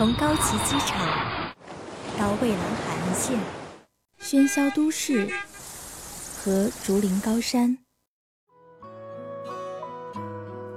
[0.00, 1.06] 从高崎机场
[2.18, 3.38] 到蔚蓝海岸线，
[4.18, 5.28] 喧嚣都市
[6.42, 7.76] 和竹林高山，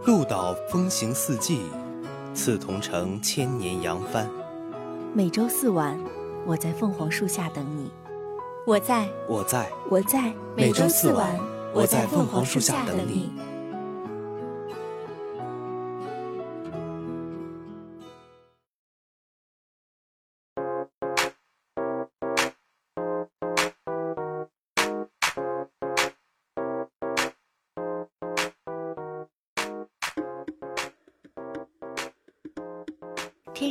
[0.03, 1.61] 鹿岛风行四季，
[2.33, 4.29] 刺桐城千年扬帆。
[5.13, 5.97] 每周四晚，
[6.45, 7.89] 我在凤凰树下等你。
[8.67, 10.33] 我在，我在，我在。
[10.57, 11.39] 每周四晚，
[11.73, 13.31] 我在凤凰树下等你。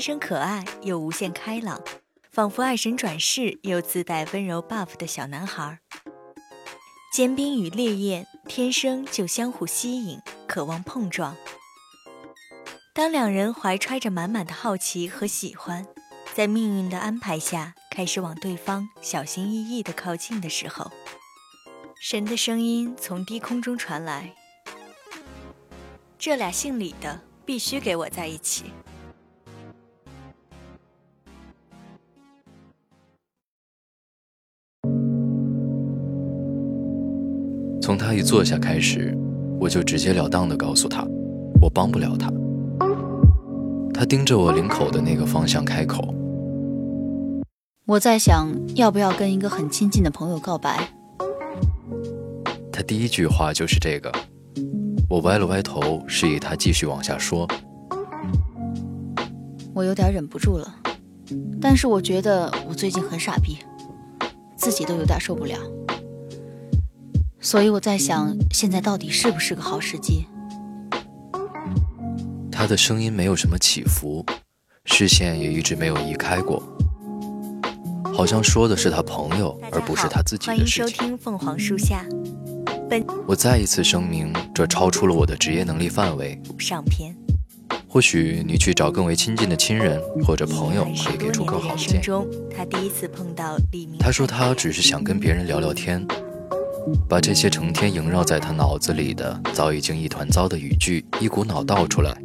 [0.03, 1.81] 生可爱又无限开朗，
[2.33, 5.79] 仿佛爱神转世又自带温柔 buff 的小男孩。
[7.13, 11.37] 坚冰与烈焰天生就相互吸引，渴望碰撞。
[12.93, 15.87] 当两人怀揣着满满的好奇和喜欢，
[16.35, 20.91] 在命运的安排下开始往对方小心翼翼地靠近的时候，
[22.01, 24.35] 神的声音从低空中传来
[26.19, 28.73] ：“这俩姓李的必须给我在一起。”
[38.13, 39.17] 他一坐下开始，
[39.59, 41.03] 我就直截了当的告诉他，
[41.63, 42.31] 我帮不了他。
[43.95, 46.15] 他盯着我领口的那个方向开口
[47.89, 50.91] ：“我在想，要不要跟一个很亲近的朋友告白？”
[52.71, 54.13] 他第一句话就是这个。
[55.09, 57.49] 我歪了歪头，示意他继续往下说。
[59.73, 60.75] 我有点忍不住了，
[61.63, 63.57] 但是我觉得我最近很傻逼，
[64.55, 65.57] 自己都有点受不了。
[67.45, 70.27] 所以我在想，现在到底是不是个好时机？
[72.53, 74.25] 他的声音没有什么起伏，
[74.85, 76.63] 视线也一直没有移开过，
[78.15, 80.85] 好像说的是他朋友，而不是他自己的事情。
[80.85, 82.07] 欢迎收听凤凰树下。
[82.89, 86.41] 本我再一次声明，这超出了我的职业能力范围。
[86.61, 87.13] 上篇。
[87.89, 92.05] 或许你去找更为亲近的亲人或者朋友，可以给出更好的建议。
[92.57, 93.99] 他第一次碰到李明。
[93.99, 96.07] 他说他只是想跟别人聊聊天。
[97.09, 102.17] 把这些成天萦绕在他脑子里的早已经一团糟的语句一股脑倒出来，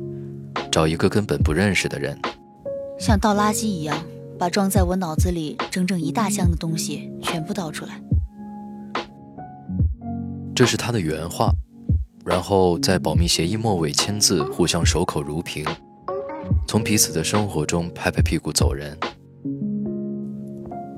[0.72, 2.18] 找一个根本不认识的人，
[3.00, 3.98] 像倒垃圾一样，
[4.40, 8.02] 把装在我脑子里整整一大箱的东西全部倒出来。
[10.56, 11.52] 这是他的原话，
[12.26, 15.64] 然后在保密协议末尾签字，互相守口如瓶，
[16.68, 18.98] 从彼此的生活中拍拍屁股走人。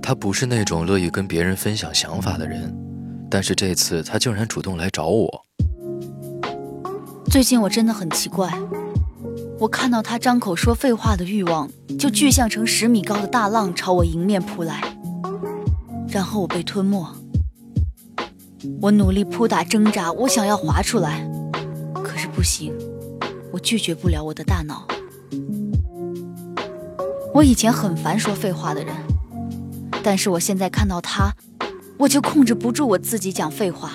[0.01, 2.88] 他不是那种乐意跟别人分享想法的人。
[3.29, 5.45] 但是这次他竟然主动来找我。
[7.29, 8.51] 最近我真的很奇怪，
[9.59, 11.69] 我看到他张口说废话的欲望，
[11.99, 14.81] 就具象成十米高的大浪朝我迎面扑来，
[16.07, 17.05] 然后我被吞没。
[18.81, 21.29] 我努力扑打挣扎，我想要滑出来，
[22.03, 22.73] 可是不行，
[23.53, 24.87] 我拒绝不了我的大脑。
[27.31, 28.93] 我以前很烦说废话的人，
[30.01, 31.31] 但是我现在看到他。
[31.99, 33.91] 我就控制不住我自己讲废话，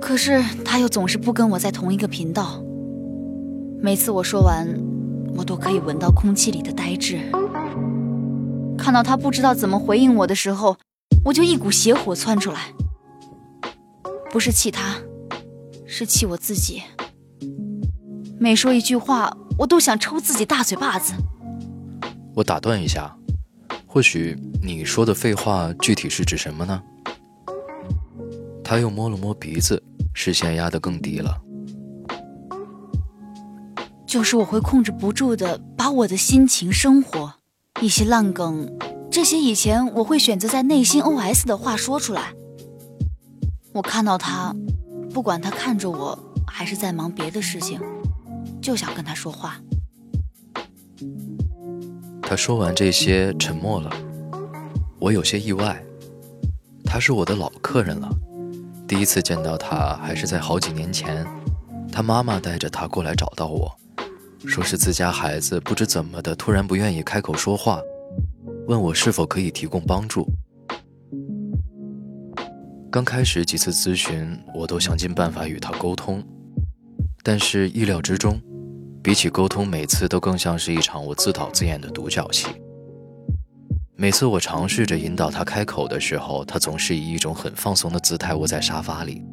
[0.00, 2.60] 可是他又总是不跟我在同一个频道。
[3.80, 4.66] 每次我说完，
[5.36, 7.20] 我都可以闻到空气里的呆滞。
[8.76, 10.76] 看到他不知道怎么回应我的时候，
[11.26, 12.72] 我就一股邪火窜出来，
[14.32, 14.96] 不是气他，
[15.86, 16.82] 是气我自己。
[18.40, 21.14] 每说一句话，我都想抽自己大嘴巴子。
[22.34, 23.16] 我打断一下。
[23.92, 26.80] 或许你说的废话具体是指什么呢？
[28.62, 29.82] 他又摸了摸鼻子，
[30.14, 31.36] 视线压得更低了。
[34.06, 37.34] 就是我会控制不住的把我的心情、生活、
[37.80, 38.72] 一些烂梗，
[39.10, 42.32] 这些以前我会选择在内心 OS 的话说出来。
[43.72, 44.54] 我看到他，
[45.12, 47.80] 不管他看着我还是在忙别的事情，
[48.62, 49.60] 就想跟他说话。
[52.30, 53.90] 他说完这些，沉默了。
[55.00, 55.84] 我有些意外，
[56.84, 58.08] 他是我的老客人了。
[58.86, 61.26] 第一次见到他还是在好几年前，
[61.90, 63.76] 他妈妈带着他过来找到我，
[64.46, 67.80] 说是自家孩子不知怎么的突然不愿意开口说话，
[68.68, 70.24] 问我是否可以提供帮助。
[72.92, 76.22] 刚开始几次咨询，我都想尽办法与他沟通，
[77.24, 78.40] 但是意料之中。
[79.02, 82.48] 比起沟通，每次都更像是一场我自导自演的独角戏。
[83.96, 89.24] 每次我尝试着引导他开口的时候，他总是以一种很放松的姿态窝在沙发里。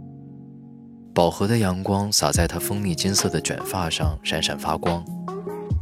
[1.14, 5.04] 饱和的阳光洒在他蜂蜜金色的卷发上，闪闪发光。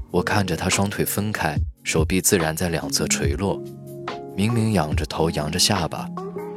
[0.10, 3.62] 我看着他双腿分开，手臂自然在两侧垂落，
[4.36, 6.10] 明明仰着头，扬着下巴，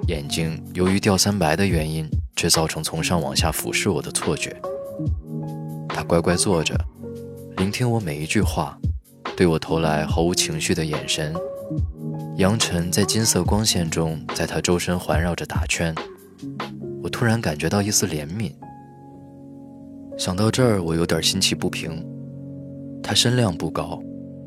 [0.06, 4.54] 眼睛由于掉三白的原因，却造成从上往下俯视我的错觉。
[5.88, 6.78] 他乖乖坐着，
[7.58, 8.78] 聆听我每一句话，
[9.36, 11.34] 对我投来毫无情绪的眼神。
[12.36, 15.92] 扬尘在金色光线中，在他周身环绕着打圈。
[17.02, 18.52] 我突然感觉到一丝怜悯。
[20.16, 22.00] 想到这儿，我有点心气不平。
[23.02, 24.00] 他身量不高，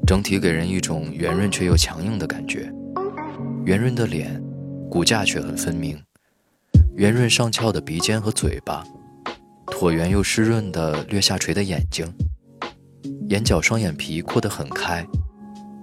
[0.08, 2.72] 整体给人一种圆润却又强硬的感觉。
[3.66, 4.42] 圆润的脸，
[4.90, 6.02] 骨架却很分明。
[6.96, 8.86] 圆润上翘的鼻尖和嘴巴，
[9.66, 12.08] 椭圆又湿润的略下垂的眼睛，
[13.32, 15.08] 眼角双眼皮扩得很开，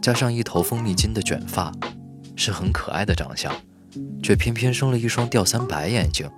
[0.02, 1.72] 加上一头蜂蜜金的卷发，
[2.36, 3.50] 是很可爱的长相，
[4.22, 6.28] 却偏偏生了一双吊三白眼睛。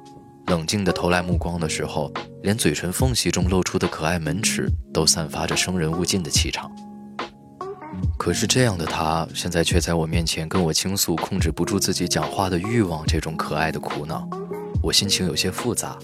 [0.47, 2.12] 冷静地投来目光的时候，
[2.45, 6.71] 连嘴唇缝隙中露出的可爱门齿都散发着生人勿近的气场。
[8.17, 14.29] 可是这样的他，现在却在我面前跟我倾诉控制不住自己讲话的欲望，这种可爱的苦恼，
[14.81, 15.99] 我心情有些复杂。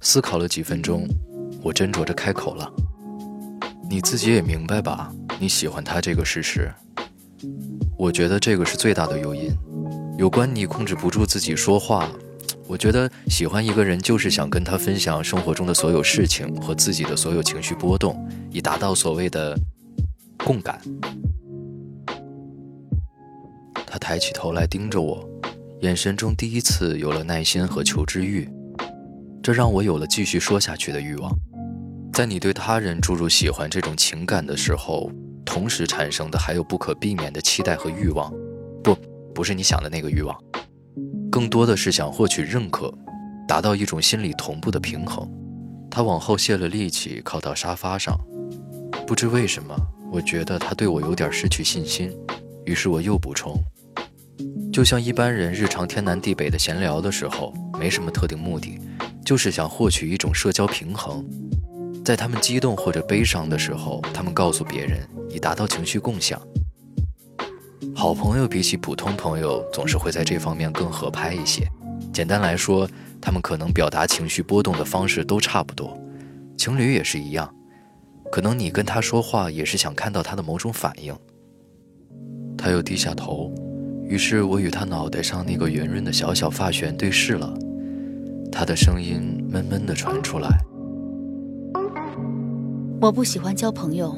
[0.00, 1.06] 思考了几分钟，
[1.62, 2.68] 我斟酌着开口了
[3.90, 5.12] ：“你自己也明白吧？
[5.40, 6.72] 你喜欢他这个事实，
[7.98, 9.50] 我觉得这个是最大的诱因。
[10.16, 12.08] 有关你控制不住自己说话。”
[12.68, 19.58] 我觉得喜欢一个人就是想跟他分享生活中的所有事情和自己的所有情绪波动，以达到所谓的
[20.44, 20.80] 共感。
[23.84, 25.28] 他抬起头来盯着我，
[25.80, 28.48] 眼神中第一次有了耐心和求知欲，
[29.42, 31.36] 这让我有了继续说下去的欲望。
[32.12, 35.10] 在你对他人注入喜欢这种情感的时候，
[35.44, 38.32] 同时产生的还有不可避免的期待和欲望，
[38.82, 38.96] 不，
[39.34, 40.36] 不是你想的那个欲望。
[41.30, 42.92] 更多的是想获取认可，
[43.46, 45.26] 达到一种心理同步的平衡。
[45.90, 48.18] 他往后泄了力气，靠到沙发上。
[49.06, 49.74] 不知为什么，
[50.12, 52.12] 我觉得他对我有点失去信心。
[52.66, 53.56] 于是我又补充：
[54.72, 58.78] 就像一般人日常天南地北的闲聊的时候，没什么特定目的，
[59.24, 61.24] 就是想获取一种社交平衡。
[62.04, 66.40] 在他们激动或者悲伤的时候，他们告诉别人，以达到情绪共享。
[67.94, 71.68] 好朋友比起普通朋友，总是会在这方面更合拍一些。
[72.12, 72.88] 简单来说，
[73.20, 75.96] 他们可能表达情绪波动的方式都差不多。
[76.56, 77.54] 情侣也是一样，
[78.32, 81.14] 可能你跟他说话也是想看到他的某种反应。
[82.56, 83.52] 他又低下头，
[84.04, 87.52] 于是我与他脑袋上那个圆润的小小发旋对视了。
[88.50, 90.48] 他的声音闷闷地传出来
[93.00, 94.14] ：“我不喜欢交朋友，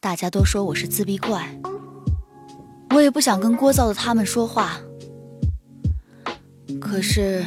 [0.00, 1.56] 大家都说我是自闭怪。”
[2.90, 4.80] 我也不想跟聒噪的他们说话，
[6.80, 7.44] 可是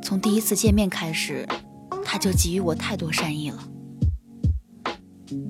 [0.00, 1.44] 从第一次见面开始，
[2.04, 3.58] 他就给予我太多善意了。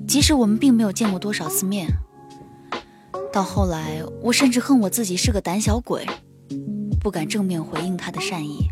[0.07, 1.87] 即使我们并没有见过多少次面，
[3.31, 6.03] 到后来我甚至恨我自己是个胆小鬼，
[6.99, 8.69] 不敢正面回应他的善意，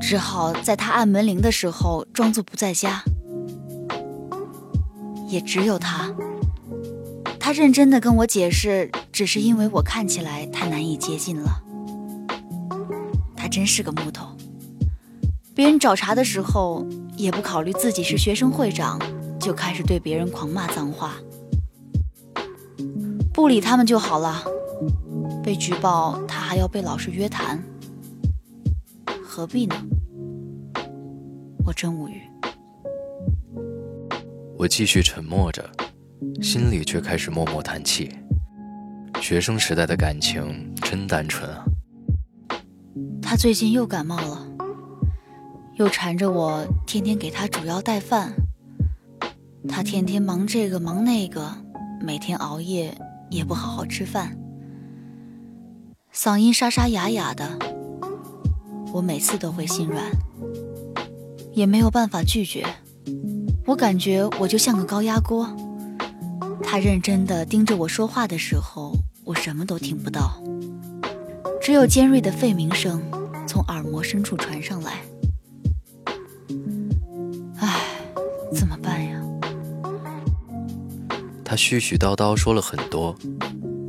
[0.00, 3.02] 只好在他按门铃的时候装作不在家。
[5.28, 6.12] 也只有他。
[7.38, 11.62] 他认真的跟我解释，只是因为我看起来太难以接近了。
[13.36, 14.26] 他真是个木头，
[15.54, 16.84] 别人找茬的时候
[17.16, 19.00] 也不考虑自己是学生会长，
[19.40, 21.14] 就开始对别人狂骂脏话。
[23.32, 24.44] 不理他们就好了，
[25.42, 27.62] 被举报他还要被老师约谈，
[29.24, 29.76] 何必呢？
[31.64, 32.27] 我真无语。
[34.58, 35.64] 我继续沉默着。
[36.42, 38.10] 心里却开始默默叹气。
[39.20, 41.64] 学生时代的感情真单纯啊。
[43.22, 44.48] 他最近又感冒了，
[45.76, 48.32] 又缠着我天天给他煮药带饭。
[49.68, 51.56] 他天天忙这个忙那个，
[52.00, 52.92] 每天熬夜
[53.30, 54.36] 也不好好吃饭，
[56.12, 57.58] 嗓音沙沙哑哑的。
[58.92, 60.02] 我每次都会心软，
[61.52, 62.64] 也没有办法拒绝。
[63.68, 65.46] 我感觉我就像个高压锅。
[66.62, 70.42] 他认真的盯着我说话的时候，我什么都听不到，
[71.60, 73.02] 只有尖锐的吠鸣声
[73.46, 75.02] 从耳膜深处传上来。
[77.58, 77.78] 唉，
[78.54, 79.20] 怎么办呀？
[81.44, 83.14] 他絮絮叨叨说了很多，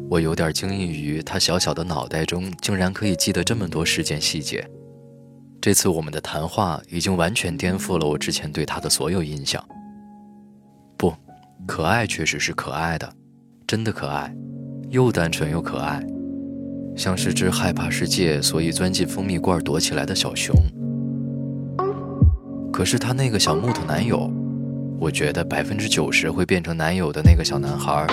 [0.10, 4.70] 我有点惊异于他小小的脑袋中竟然可以记得这么多事件细节。
[5.62, 9.64] 这次我们的谈话已经完全颠覆了我之前对他的所有印象。
[10.98, 11.14] 不。
[11.68, 13.08] 可爱确实是可爱的，
[13.68, 14.34] 真的可爱，
[14.90, 16.04] 又单纯又可爱，
[16.96, 20.56] 像是只害怕世界，所以钻进蜂蜜罐躲起来的小熊。
[22.72, 24.32] 可是他那个小木头男友，
[25.00, 28.08] 我觉得百分之九十会变成男友的那个小男孩，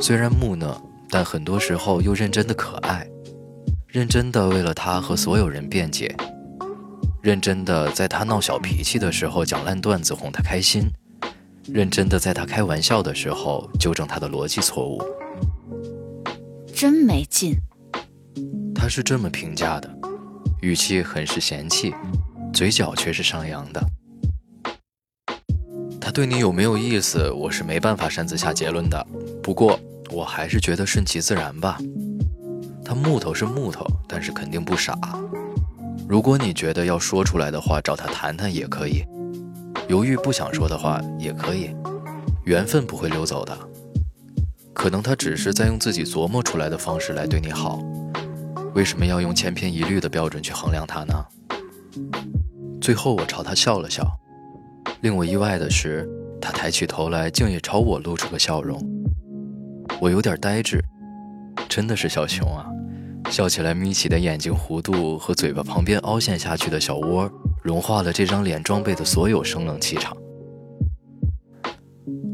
[0.00, 0.76] 虽然木讷，
[1.08, 3.06] 但很多时候又认真的可爱，
[3.86, 6.14] 认真的为了他和所有人辩解，
[7.20, 10.88] 认真的在他闹小脾气的时候讲烂段子哄他开心，
[11.66, 15.02] 认真的在他开玩笑的时候纠正他的逻辑错误。
[16.72, 17.56] 真没劲。
[18.74, 19.92] 他是这么评价的，
[20.62, 21.92] 语气很是嫌弃，
[22.52, 23.84] 嘴角却是上扬的。
[26.00, 29.04] 他对你有没有意思，我是没办法擅自下结论的。
[29.42, 29.78] 不过，
[30.10, 31.78] 我还是觉得顺其自然吧。
[32.84, 34.96] 他木头是木头，但是肯定不傻。
[36.08, 39.04] 如果你觉得要说出来的话，找他谈谈也可以。
[39.88, 41.76] 犹豫不想说的话也可以。
[42.44, 43.56] 缘分不会溜走的。
[44.72, 47.78] 可能他只是在用自己琢磨出来的方式来对你好。
[48.74, 51.26] 为什么要用千篇一律的标准去衡量他呢？
[52.80, 54.02] 最后，我朝他笑了笑。
[55.02, 56.08] 令我意外的是，
[56.40, 58.82] 他抬起头来，竟也朝我露出个笑容。
[60.00, 60.82] 我有点呆滞，
[61.68, 62.64] 真的是小熊啊！
[63.30, 67.30] 笑起来眯起的眼睛弧度和嘴巴旁边凹陷下去的小窝，
[67.62, 70.16] 融化了这张脸装备的所有生冷气场。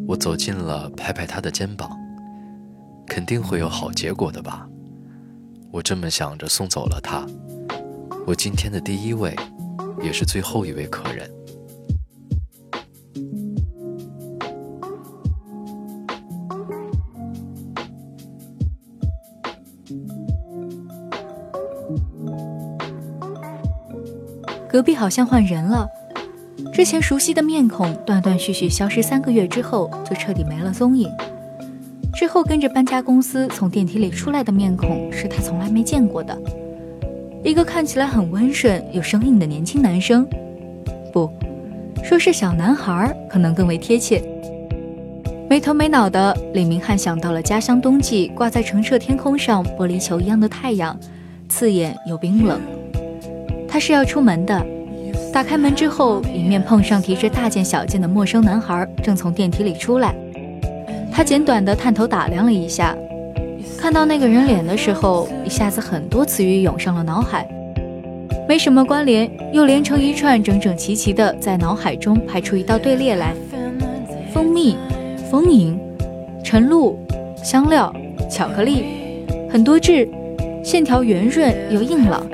[0.06, 1.90] 我走近了，拍拍他的肩膀，
[3.06, 4.66] 肯定会有好结果的吧？
[5.72, 7.26] 我这么想着，送走了他。
[8.26, 9.34] 我今天的第一位，
[10.00, 11.30] 也是最后一位客人。
[24.74, 25.88] 隔壁好像换人了，
[26.72, 31.08] 之前熟悉的面孔断断续续消失三个月之后，就彻底没了踪影。
[32.12, 36.36] 之后跟着搬家公司从电梯里出来的面孔是他从来没见过的，
[37.44, 40.26] 一个看起来很温顺有生硬的年轻男生，
[41.12, 41.30] 不，
[42.02, 44.20] 说是小男孩可能更为贴切。
[45.48, 50.98] 没头没脑的李明翰想到了家乡冬季挂在澄澈天空上玻璃球一样的太阳，
[51.48, 52.60] 刺眼又冰冷。
[53.74, 54.64] 他是要出门的，
[55.32, 60.14] 打开门之后，迎面碰上提着大件小件的陌生男孩，正从电梯里出来。
[61.10, 62.96] 他简短的探头打量了一下，
[63.76, 67.48] 看到那个人脸的时候，一下子很多词语涌上了脑海，
[68.48, 73.34] 没什么关联，又连成一串，整整齐齐的在脑海中排出一道队列来：
[74.32, 74.76] 蜂蜜、
[75.28, 75.76] 丰盈、
[76.44, 76.96] 晨露、
[77.42, 77.92] 香料、
[78.30, 78.84] 巧克力，
[79.50, 80.08] 很多质，
[80.62, 82.24] 线条圆润又硬朗。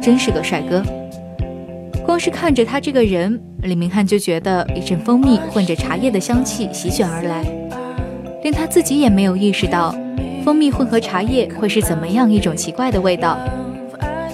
[0.00, 0.82] 真是个帅哥！
[2.06, 7.44] 光是看着他这个人，李明翰就觉得一阵蜂蜜混着茶叶的香气席卷而来，
[8.42, 9.94] 连他自己也没有意识到，
[10.44, 13.38] 蜂蜜混合茶叶会是怎么样一种奇怪的味道。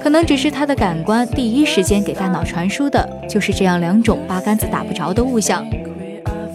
[0.00, 5.66] 可能只是他的感官第一时间给大脑传输的就是这样两种八竿子打不着的物象。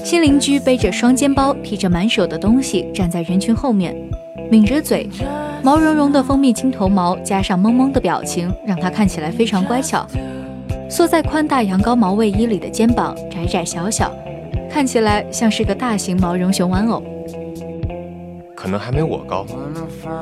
[0.03, 3.94] 新邻居背着双肩包，提着满手的东西，站在人群后面，
[4.50, 5.08] 抿着嘴。
[5.63, 10.06] 毛茸茸的蜂蜜青头毛，加上萌萌的表情，让他看起来非常乖巧。
[10.89, 14.12] 缩在宽大羊羔毛卫衣里的肩膀窄窄小小，
[14.70, 17.03] 看起来像是个大型毛绒熊玩偶。
[18.56, 19.46] 可能还没我高。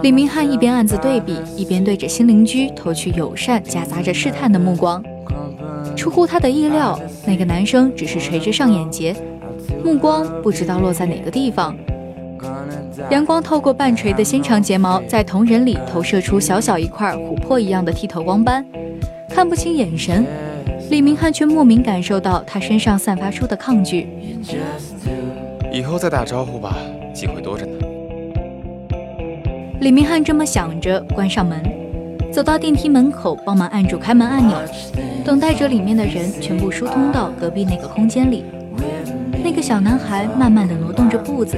[0.02, 5.02] 李明翰一边暗自对比，一边对着新邻居投去友善夹杂着试探的目光。
[5.96, 9.16] 出乎他的意料，那个男生只是垂着上眼睫，
[9.84, 11.76] 目光不知道落在哪个地方。
[13.10, 18.64] 阳光透过半垂的纤长睫毛，在瞳仁里投射出小小一块琥珀一样的剃头光斑，
[19.30, 20.26] 看不清眼神。
[20.92, 24.08] 李明翰却莫名感受到他身上散发出的抗拒。
[25.72, 26.76] 以后再打招呼吧，
[27.14, 27.78] 机会多着呢。
[29.82, 31.60] 李明翰这么想着，关上门，
[32.32, 34.56] 走到电梯门口，帮忙按住开门按钮，
[35.26, 38.46] 等待着里面的人全部疏通到隔壁那个空间里。
[39.44, 41.58] 那个小男孩慢慢的挪动着步子。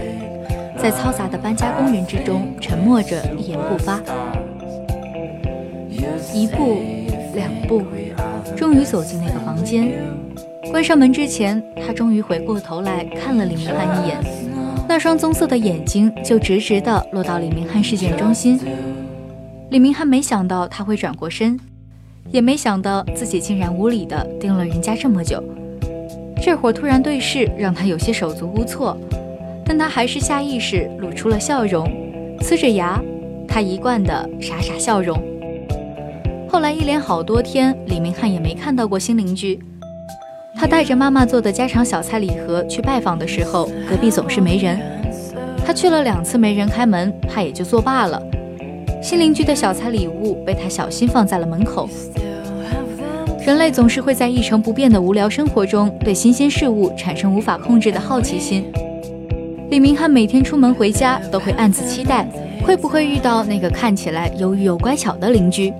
[0.82, 4.02] 在嘈杂的搬家工人之中，沉默着，一言不发。
[6.34, 6.82] 一步，
[7.36, 7.84] 两步，
[8.58, 9.92] 终于走进那个房间。
[10.72, 14.18] 关上门之前，他终于回过头来看了李明翰一眼，
[14.90, 18.60] 那双棕色的眼睛就直直地落到李明翰视线中心。
[19.70, 21.60] 李明翰没想到他会转过身，
[22.32, 25.44] 也没想到自己竟然无理地盯了人家这么久。
[26.42, 28.98] 这会儿突然对视，让他有些手足无措。
[29.72, 31.88] 但他还是下意识露出了笑容，
[32.42, 33.02] 呲着牙，
[33.48, 35.18] 他一贯的傻傻笑容。
[36.50, 39.58] 后来一连好多天，李明翰也没看到过新邻居。
[40.54, 44.78] 他带着妈妈做的家常小菜礼盒去拜访的时候，隔壁总是没人。
[45.66, 48.22] 他去了两次没人开门，他也就作罢了。
[49.02, 51.88] 新邻居的小菜礼物被他小心放在了门口。
[53.46, 58.70] 人类总是会在一成不变的无聊生活中，对新鲜事物产生无法控制的好奇心。
[59.72, 62.28] 李明翰每天出门回家，都会暗自期待，
[62.62, 65.74] 会不会遇到那个看起来忧郁又乖巧的邻居。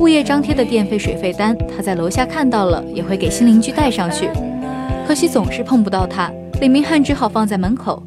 [0.00, 4.28] 物业张贴的电费、水费单，他在楼下看到了，也会给新邻居带上去。
[5.06, 8.02] 可惜总是碰不到他，李明翰只好放在门口。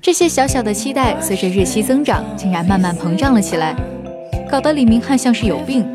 [0.00, 3.76] 这些小小的期待，随着日期增长，竟然慢慢膨胀了起来，
[4.50, 5.86] 搞得李明翰像是有病。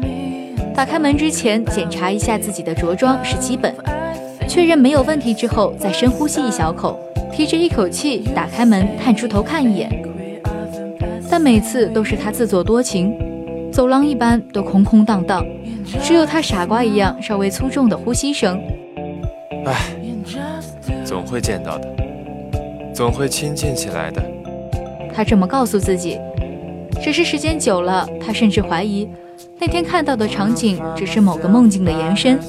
[0.73, 3.75] 打开门之前，检查一下自己的着装是基本，
[4.47, 6.97] 确认没有问题之后，再深呼吸一小口，
[7.37, 9.87] 提着一口气打开门，探出头看一眼。
[11.29, 13.15] 但每次都是他自作多情，
[13.71, 15.45] 走廊一般都空空荡荡，
[16.01, 18.59] 只有他傻瓜一样稍微粗重的呼吸声。
[19.67, 19.75] 唉，
[21.05, 21.87] 总会见到的。
[22.91, 24.19] 总会亲近起来的，
[25.13, 26.17] 他这么告诉自己。
[26.99, 29.07] 只是时间久了，他甚至怀疑
[29.59, 32.39] 那天看到的场景只是某个梦境的延伸。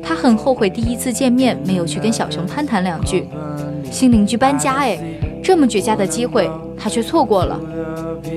[0.00, 3.26] 他很后悔第一次见面没有去跟小熊攀谈两句。
[3.94, 4.98] 新邻居搬家，哎，
[5.40, 7.60] 这么绝佳的机会，他却错过了。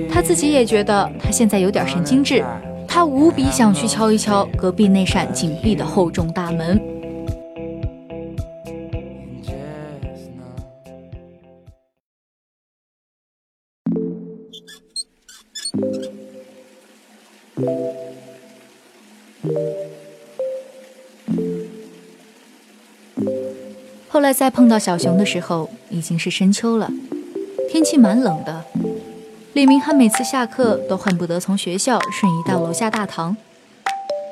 [0.08, 2.46] 他自己也觉得他现在有点神经质。
[2.88, 6.80] 他无比想去敲一敲隔壁那扇紧闭的厚重大门。
[24.18, 26.92] 后来再碰到小熊的时候，已经是深秋了，
[27.70, 28.66] 天气蛮冷的。
[29.54, 33.38] 李明翰每次下课都恨不得从学校瞬移到楼下大堂。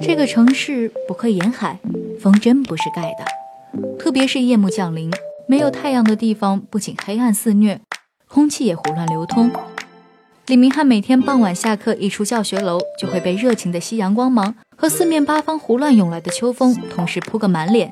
[0.01, 1.77] 这个城市不会沿海，
[2.19, 3.87] 风真不是盖的。
[3.99, 5.13] 特别是夜幕降临，
[5.47, 7.79] 没有太阳的地方不仅黑暗肆虐，
[8.27, 9.51] 空气也胡乱流通。
[10.47, 17.87] 李明翰每天傍晚下课一出教学楼，就会被热情的夕阳光芒和四面八方胡乱涌来的秋风同时扑个满脸。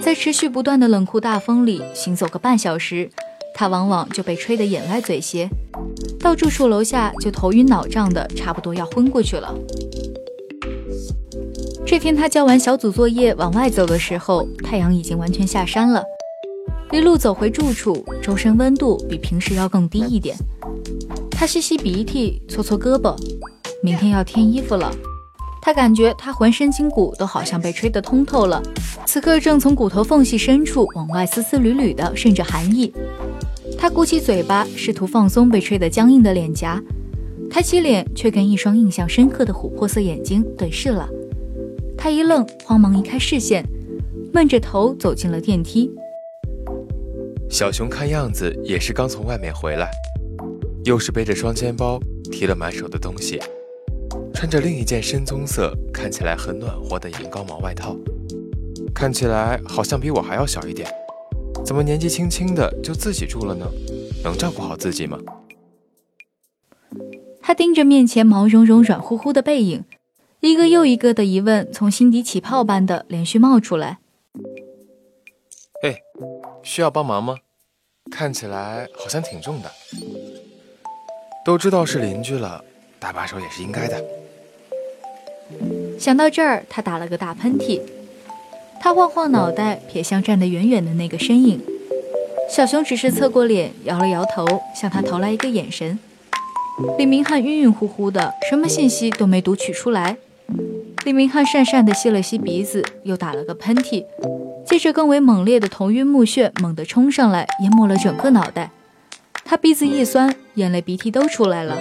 [0.00, 3.10] 在持续不断的冷酷大风里行走个半小时，
[3.54, 5.48] 他往往就被吹得眼歪嘴斜，
[6.20, 9.54] 到住处楼下就头晕脑胀的，差不多要昏过去了。
[11.86, 16.02] 这天他交完小组作业往外走的时候，太阳已经完全下山了。
[16.92, 20.36] 一路走回住处，周身温度比平时要更低一点。
[21.30, 23.16] 他吸吸鼻涕，搓搓胳膊，
[23.82, 24.92] 明天要添衣服了。
[25.66, 28.62] 他感觉他浑身筋骨都好像被吹得通透了，
[29.04, 32.94] 此刻正从骨头缝隙深处往外丝丝缕缕的渗着寒意。
[33.76, 36.80] 他鼓起嘴巴，试图放松被吹得僵硬的脸颊，
[37.50, 41.08] 抬起脸，却跟一双印象深刻的琥珀色眼睛对视了。
[41.98, 43.64] 他一愣，慌忙移开视线，
[44.32, 45.90] 闷着头走进了电梯。
[47.50, 49.90] 小熊看样子也是刚从外面回来。
[50.84, 51.98] 又是背着双肩包，
[52.30, 53.40] 提了满手的东西，
[54.36, 57.96] 穿着另一件深棕色、看起来很暖和的羊羔毛外套，
[58.94, 60.86] 看起来好像比我还要小一点。
[61.64, 63.66] 怎么年纪轻轻的就自己住了呢？
[64.22, 65.18] 能照顾好自己吗？
[67.40, 69.84] 他盯着面前毛茸茸、软乎乎的背影，
[70.40, 74.00] 一个又一个的疑问从心底起泡般的连续冒出来。
[75.82, 75.96] 哎，
[76.62, 77.38] 需要帮忙吗？
[78.10, 79.72] 看起来好像挺重的。
[81.42, 82.62] 都知道是邻居了，
[83.00, 84.04] 搭把手也是应该的。
[85.98, 87.80] 想到这儿，他打了个大喷嚏。
[88.80, 91.60] 他晃晃脑袋，瞥向站得远远的那个身影。
[92.48, 95.98] 小熊只是侧过脸，摇了摇头，向他投来一个眼神。
[96.98, 100.16] 李明翰晕晕乎乎的，什么信息都没读取出来。
[101.04, 104.04] 李明翰讪讪地吸了吸鼻子，又打了个喷嚏，
[104.66, 108.70] 接着更为猛烈的头晕目眩猛地冲上来，淹没了整个脑袋。
[109.44, 111.78] 他鼻子一酸，眼泪鼻涕都出来了。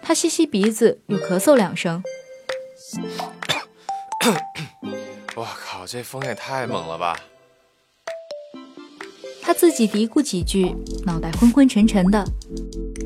[0.00, 2.02] 他吸吸鼻子，又咳嗽两声。
[5.34, 7.18] 我靠，这风也太猛了吧！
[9.40, 10.74] 他自己嘀咕几句，
[11.04, 12.24] 脑袋昏昏沉沉的。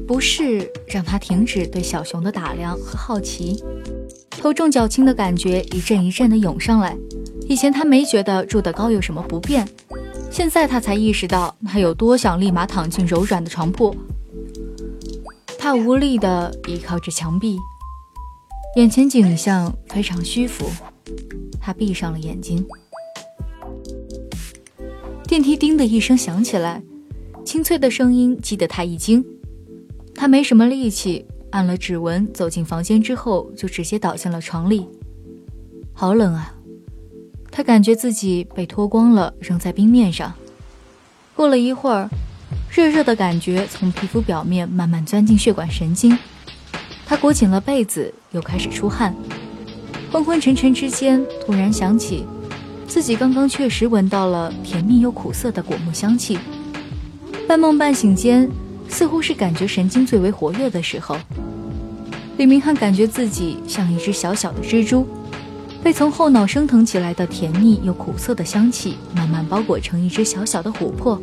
[0.07, 3.61] 不适让他停止对小熊的打量和好奇，
[4.31, 6.96] 头重脚轻的感觉一阵一阵的涌上来。
[7.49, 9.66] 以前他没觉得住得高有什么不便。
[10.31, 13.96] 现在他才意识到，他有多想立马躺进柔软的床铺。
[15.59, 17.57] 他无力地依靠着墙壁，
[18.77, 20.67] 眼前景象非常虚浮。
[21.59, 22.62] 他闭上了眼睛。
[25.27, 26.83] 电梯叮的一声响起来，
[27.43, 29.25] 清脆的声音激得他一惊。
[30.15, 34.87] 他没什么力气，按了指纹走进房间之后，就直接倒进了床里。
[35.95, 36.55] 好冷啊！
[37.51, 40.35] 他感觉自己被脱光了，扔在冰面上。
[41.35, 42.11] 过了一会儿，
[42.71, 46.19] 热热的感觉从皮肤表面慢慢钻进血管神经。
[47.07, 49.12] 他裹紧了被子，又开始出汗。
[50.12, 52.25] 昏昏沉沉之间，突然想起，
[52.87, 56.38] 自己刚刚确实闻到了甜蜜又苦涩的果木香气。
[57.49, 58.49] 半梦半醒间，
[58.88, 61.16] 似乎是感觉神经最为活跃的时候，
[62.37, 65.07] 李明翰感觉自己像一只小小的蜘蛛，
[65.83, 71.20] 被从后脑升腾起来的甜蜜又苦涩的香气慢慢包裹成一只小小的琥珀。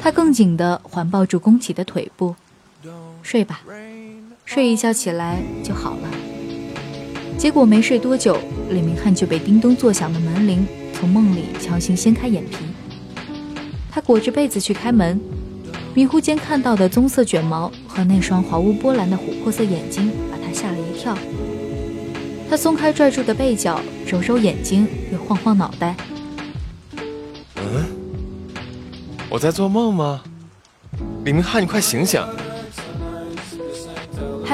[0.00, 2.34] 他更紧地环抱住宫崎的腿部，
[3.22, 3.60] 睡吧，
[4.56, 6.08] 睡一觉起来就好了。
[7.36, 8.38] 结果没睡多久，
[8.70, 12.56] 李明翰就被叮咚作响的门铃从梦里强行掀开眼皮。
[13.90, 15.20] 他裹着被子去开门，
[15.92, 21.14] 迷糊间看到的棕色卷毛和那双毫无波澜的琥珀色眼睛把他吓了一跳。
[22.48, 25.94] 他松开拽住的被角，揉揉眼睛，又晃晃脑袋。
[27.56, 27.84] 嗯，
[29.28, 30.22] 我在做梦吗？
[31.26, 32.26] 李明翰，你快醒醒！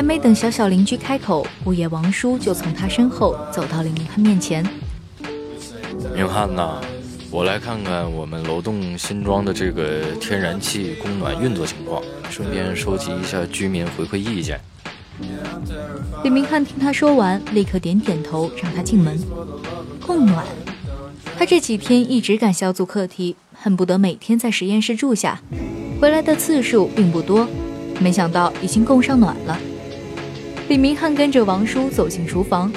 [0.02, 4.68] 还没等小小邻居开口，物业王叔就从他身后走到李明翰面前。
[6.12, 6.80] 明翰呐，
[7.30, 14.58] 我来看看我们楼栋新装的这个天然气供暖运作情况，顺便收集一下居民回馈意见。
[16.24, 19.16] 李明翰听他说完，立刻点点头，让他进门。
[20.04, 20.44] 供暖，
[21.38, 25.40] 他这几天一直赶小组课题，恨不得每天在实验室住下，
[26.00, 27.46] 回来的次数并不多，
[28.00, 29.56] 没想到已经供上暖了。
[30.68, 32.72] 李明翰跟着王叔走进厨房，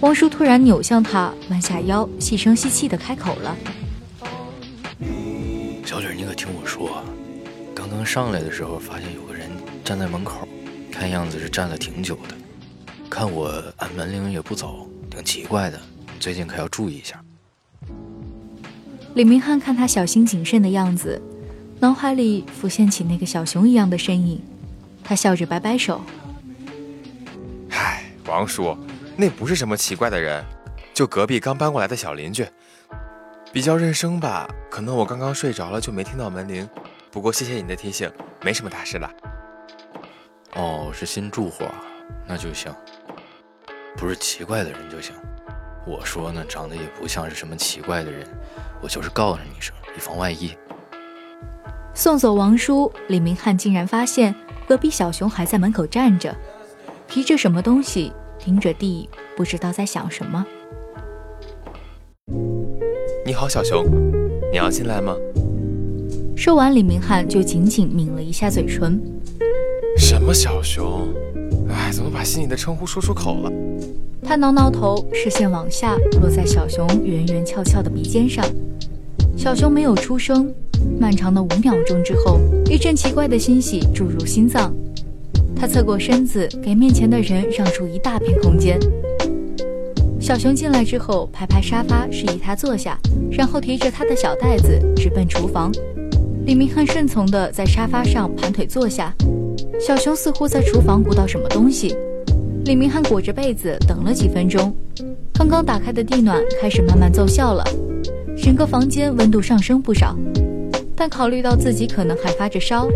[0.00, 3.56] 王叔突然扭向他，弯下腰，细声细气的开口了
[5.86, 7.02] ：“小李，你可听我说，
[7.74, 9.48] 刚刚上来的时候发现有个人
[9.82, 10.46] 站在门口，
[10.90, 12.34] 看样子是站了挺久的。
[13.08, 15.80] 看我按门铃也不走，挺奇怪的。
[16.18, 17.22] 最近可要注意一下。”
[19.14, 21.20] 李明翰看他小心谨慎的样子，
[21.78, 24.40] 脑海里浮现起那个小熊一样的身影，
[25.02, 26.02] 他笑着摆摆手。
[28.30, 28.76] 王叔，
[29.16, 30.44] 那不是什么奇怪的人，
[30.94, 32.46] 就隔壁刚搬过来的小邻居，
[33.52, 34.48] 比较认生吧。
[34.70, 36.68] 可能我刚刚睡着了，就没听到门铃。
[37.10, 39.10] 不过谢谢你的提醒，没什么大事了。
[40.54, 41.64] 哦，是新住户，
[42.26, 42.72] 那就行。
[43.96, 45.12] 不是奇怪的人就行。
[45.84, 48.24] 我说呢，长得也不像是什么奇怪的人，
[48.80, 50.56] 我就是告诉你一声，以防万一。
[51.92, 54.32] 送走王叔，李明翰竟然发现
[54.68, 56.34] 隔壁小熊还在门口站着，
[57.08, 58.12] 提着什么东西。
[58.44, 60.44] 盯着地，不知道在想什么。
[63.24, 63.84] 你好，小熊，
[64.50, 65.14] 你要进来吗？
[66.36, 69.00] 说完，李明翰就紧紧抿了一下嘴唇。
[69.96, 71.08] 什么小熊？
[71.68, 73.52] 哎，怎么把心里的称呼说出口了？
[74.22, 78.44] 他挠挠头，视线往下落在小熊圆圆翘翘的鼻尖上。
[79.36, 80.52] 小熊没有出声。
[80.98, 84.74] 漫长的五秒钟之后，一阵奇怪的欣喜注入心脏。
[85.60, 88.78] 他侧过身子，给面前的人让出一大片空间。
[90.18, 92.98] 小熊进来之后，拍拍沙发，示意他坐下，
[93.30, 95.70] 然后提着他的小袋子直奔厨房。
[96.46, 99.14] 李明翰顺从地在沙发上盘腿坐下。
[99.78, 101.94] 小熊似乎在厨房鼓捣什么东西。
[102.64, 104.74] 李明翰裹着被子等了几分钟，
[105.34, 107.62] 刚刚打开的地暖开始慢慢奏效了，
[108.42, 110.16] 整个房间温度上升不少。
[111.00, 112.86] 但考虑到自己可能还发着烧。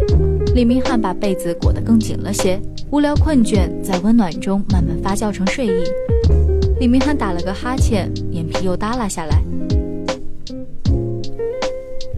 [0.54, 5.84] 李明翰把被子裹得更紧了些，无聊困倦在温暖中慢慢发酵成睡意。
[6.78, 9.42] 李明翰打了个哈欠，眼皮又耷拉下来。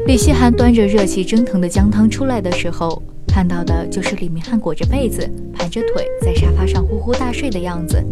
[0.09, 8.05] 李希涵端着热气蒸腾的姜汤出来的时候，看到的就是李明翰裹着被子，盘着腿在沙发上呼呼大睡的样子。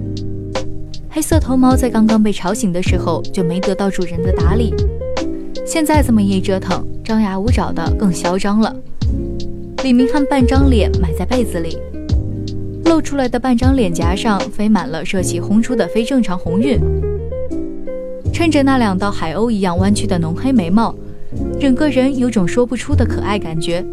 [1.10, 4.72] 黑色头毛在刚刚被吵醒的时候就没得到主人的打理，
[5.66, 8.74] 现在这么一折腾，张牙舞爪的更嚣张了。
[9.82, 11.78] 李明翰半张脸埋在被子里，
[12.84, 16.78] 露出来的半张脸颊上飞满了热气轰出的非正常红晕，
[18.32, 20.94] 衬着那两道海鸥一样弯曲的浓黑眉毛，
[21.58, 23.84] 整个人有种说不出的可爱感觉。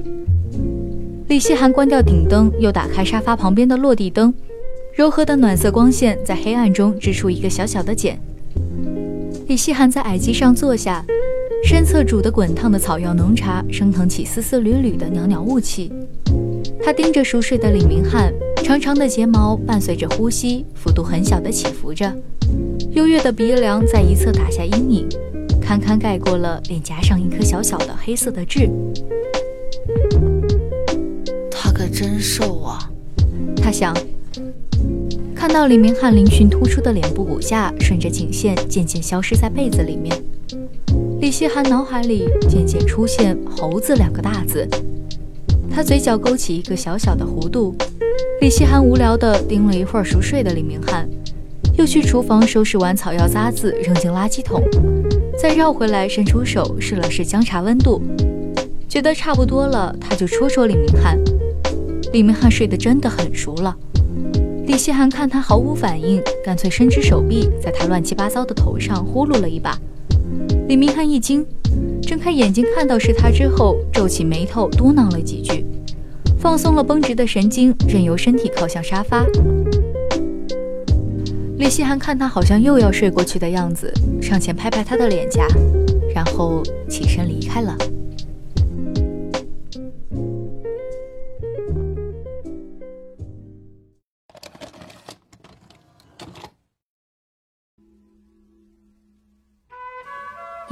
[1.30, 4.34] 李希涵关掉顶灯，又打开沙发旁边的落地灯，
[4.94, 8.20] 柔和的暖色光线在黑暗中织出一个小小的茧。
[9.48, 11.04] 李希涵在矮机上坐下。
[11.64, 15.92] 身侧煮的滚烫的草药浓茶升腾起丝丝缕缕的袅袅雾气。
[16.84, 22.12] 他盯着熟睡的李明翰，长长的睫毛伴随着呼吸，幅度很小的起伏着。
[22.92, 25.08] 优越的鼻梁在一侧打下阴影，
[25.62, 28.70] 堪堪盖过了脸颊上一颗小小的黑色的痣。
[31.50, 32.90] 他可真瘦啊！
[33.58, 33.96] 他想。
[35.36, 40.16] 看到李明翰嶙峋突出的脸部骨架，顺着颈线渐渐消失在被子里面。
[41.32, 44.68] 李希涵脑海里渐渐出现“猴子”两个大字，
[45.74, 47.74] 他嘴角勾起一个小小的弧度。
[48.42, 51.10] 李希涵无聊地盯了一会儿熟睡的李明翰，
[51.78, 54.62] 又去厨房收拾完草药渣子，扔进垃圾桶，
[55.42, 58.02] 再绕回来伸出手试了试姜茶温度，
[58.90, 61.18] 觉得差不多了，他就戳戳李明翰。
[62.12, 63.74] 李明翰睡得真的很熟了。
[64.66, 69.80] 李希涵看他毫无反应，干脆伸直手臂在他乱七八糟的头上呼噜了一把。
[70.72, 71.46] 李明翰一惊，
[72.02, 75.66] 睁开眼睛看到是他之后，皱起眉头嘟囔了几句，
[76.40, 79.26] 放松了绷直的神经，任由身体靠向沙发。
[81.58, 85.46] 李希涵看他好像又要睡过去的样子，上前拍拍他的脸颊，
[86.16, 87.76] 然后起身离开了。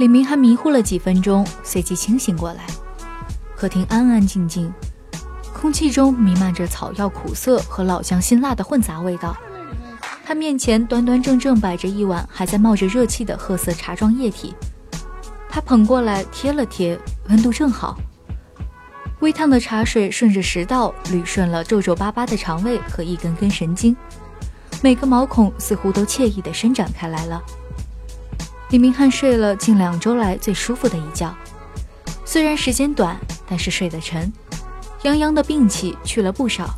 [0.00, 2.66] 李明还迷糊了几分钟，随即清醒过来。
[3.54, 4.72] 客厅安安静静，
[5.52, 9.36] 空气中弥漫着草药苦涩和老姜辛辣的混杂味道。
[10.24, 14.54] 他面前端端正正摆着一碗还在冒着热气的褐色茶状液体，
[15.50, 17.98] 他捧过来贴了贴，温度正好。
[19.18, 23.94] 微烫的茶水顺着食道捋顺了皱皱巴巴的肠胃和一根根神经，
[24.80, 27.42] 每个毛孔似乎都惬意地伸展开来了。
[28.70, 31.34] 李明翰睡了近两周来最舒服的一觉，
[32.24, 34.32] 虽然时间短，但是睡得沉，
[35.02, 36.70] 泱泱的病气去了不少。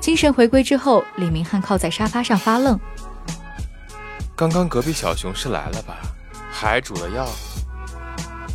[0.00, 2.78] 精神回归之后，李明翰靠在沙发上发愣。
[4.36, 5.96] 刚刚隔壁小熊是来了吧？
[6.52, 7.26] 还煮了药？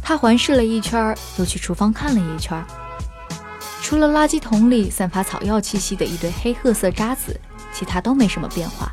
[0.01, 2.63] 他环视了一圈，又去厨房看了一圈，
[3.81, 7.37] 除了垃圾桶里散发草药气息的一堆黑褐色渣子，
[7.73, 8.89] 其他都没什么变化。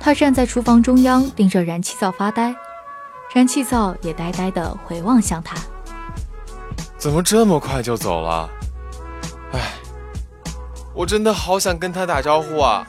[0.00, 2.54] 他站在厨房中央，盯着燃气灶发呆。
[3.32, 5.56] 燃气灶也呆呆地回望向他，
[6.98, 8.50] 怎么这么快就走了？
[9.52, 9.72] 哎，
[10.92, 12.84] 我真的好想跟他打招呼啊！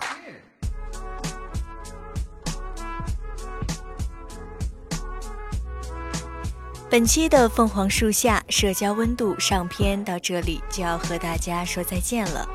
[6.90, 12.46] 本期的凤凰树下社交温度上篇到这里就要和大家说再见了。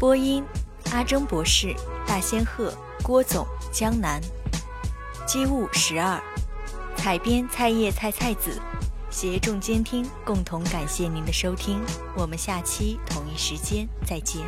[0.00, 0.42] 播音：
[0.90, 4.20] 阿征博士、大仙鹤、郭总、江南、
[5.26, 6.18] 机务十二。
[6.96, 8.60] 采编：菜叶菜菜子，
[9.10, 11.80] 协众监听，共同感谢您的收听，
[12.16, 14.42] 我们下期同一时间再见。